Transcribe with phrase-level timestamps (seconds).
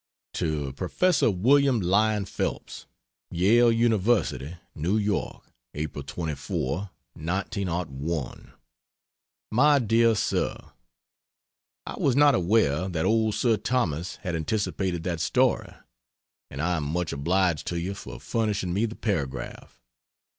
[0.33, 2.87] To Professor William Lyon Phelps;
[3.29, 5.43] YALE UNIVERSITY, NEW YORK,
[5.75, 8.51] April 24, 1901.
[9.51, 10.57] MY DEAR SIR,
[11.85, 15.69] I was not aware that old Sir Thomas had anticipated that story,
[16.49, 19.79] and I am much obliged to you for furnishing me the paragraph.